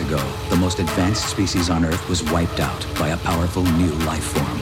ago, 0.00 0.18
the 0.50 0.56
most 0.56 0.78
advanced 0.78 1.28
species 1.28 1.70
on 1.70 1.84
Earth 1.84 2.08
was 2.08 2.22
wiped 2.30 2.60
out 2.60 2.86
by 2.98 3.08
a 3.08 3.16
powerful 3.18 3.62
new 3.62 3.90
life 4.06 4.24
form. 4.24 4.60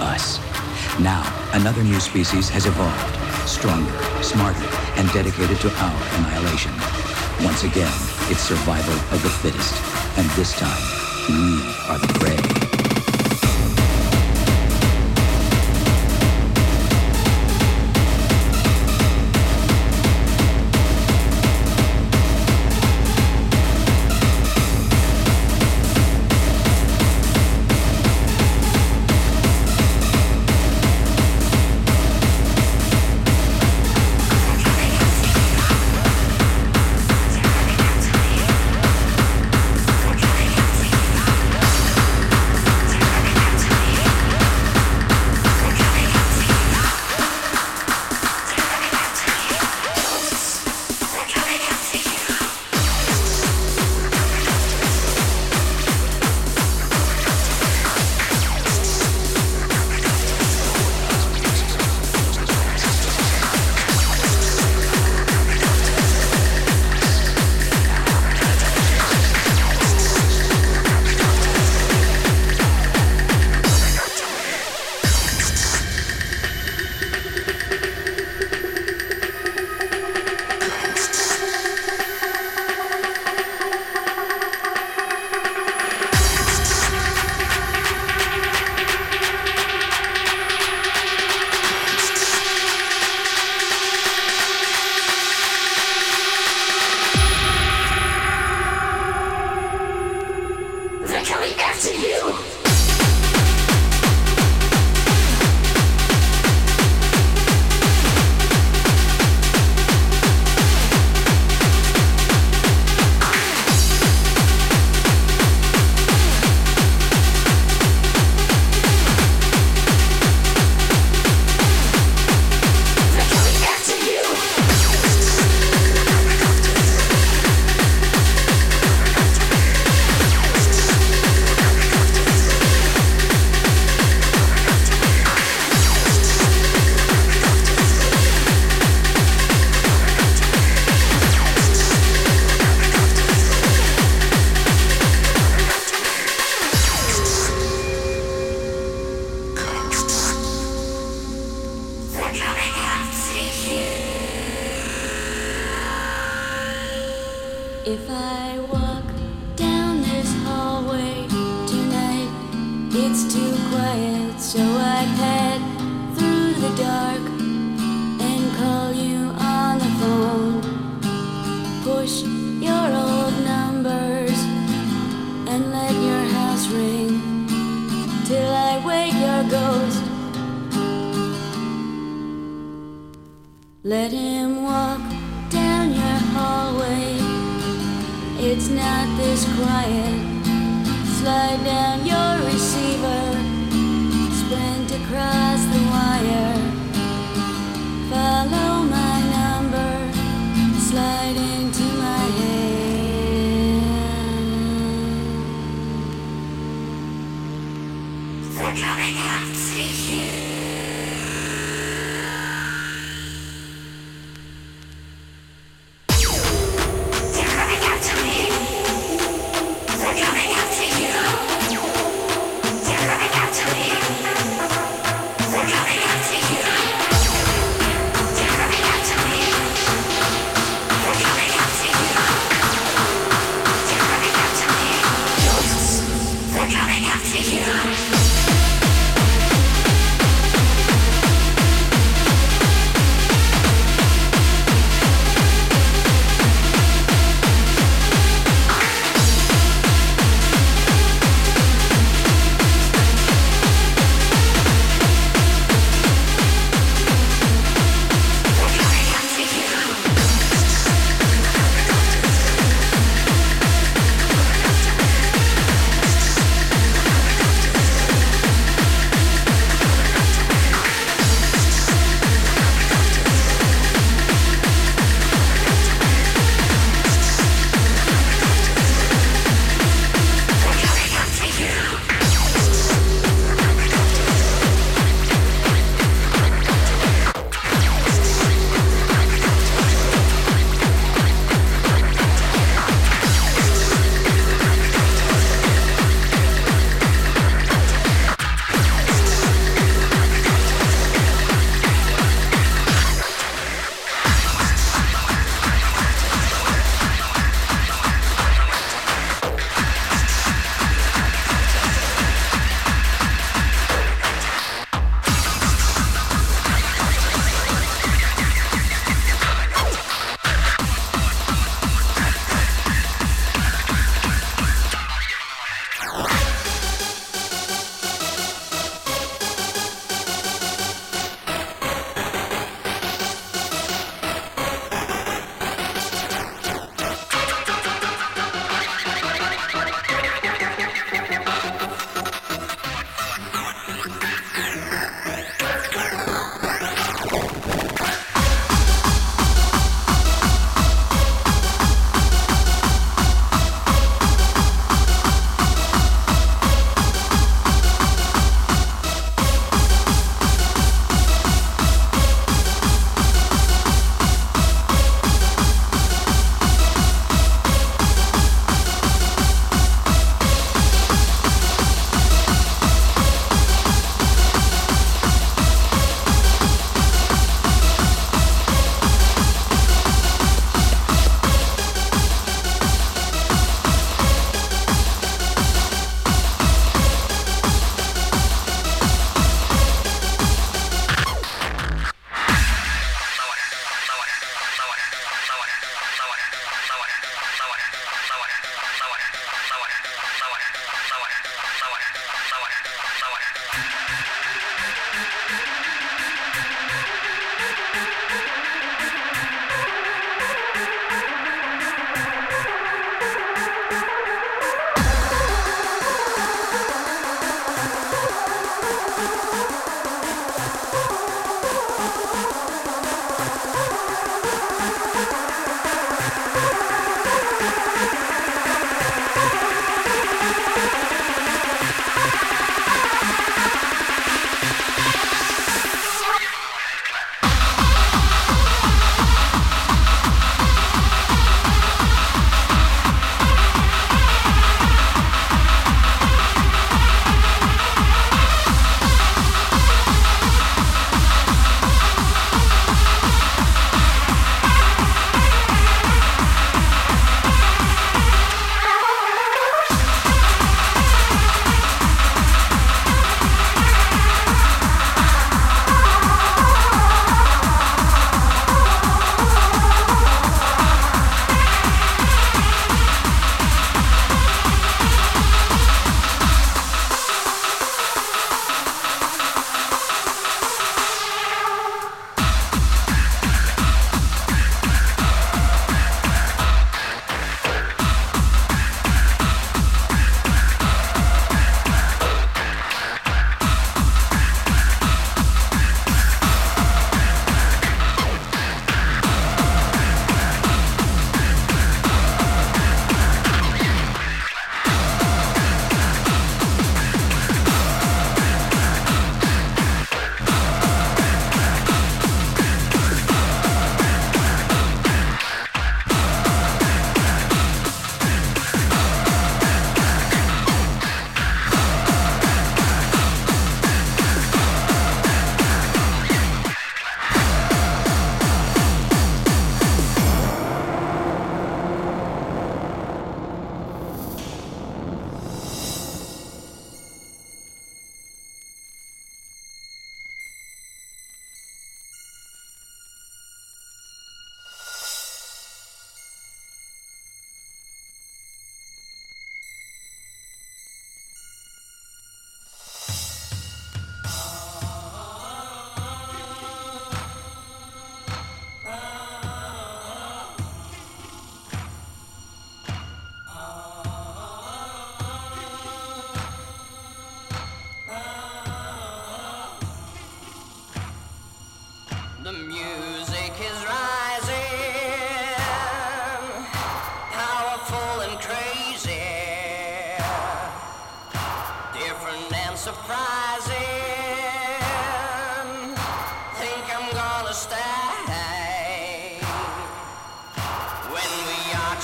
Us. 0.00 0.38
Now, 1.00 1.22
another 1.52 1.82
new 1.82 2.00
species 2.00 2.48
has 2.48 2.66
evolved, 2.66 3.48
stronger, 3.48 3.92
smarter, 4.22 4.68
and 4.96 5.10
dedicated 5.12 5.58
to 5.60 5.70
our 5.70 6.02
annihilation. 6.18 6.72
Once 7.44 7.64
again, 7.64 7.92
it's 8.30 8.40
survival 8.40 8.94
of 9.14 9.22
the 9.22 9.30
fittest. 9.30 9.74
And 10.18 10.28
this 10.30 10.52
time, 10.58 10.82
we 11.28 11.62
are 11.88 11.98
the 11.98 12.12
prey. 12.18 12.47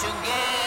Should 0.05 0.22
get. 0.22 0.64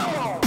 Come 0.00 0.39